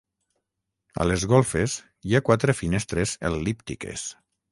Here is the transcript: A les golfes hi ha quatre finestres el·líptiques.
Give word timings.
A 1.03 1.05
les 1.09 1.25
golfes 1.33 1.75
hi 2.11 2.15
ha 2.15 2.21
quatre 2.31 2.55
finestres 2.61 3.13
el·líptiques. 3.31 4.07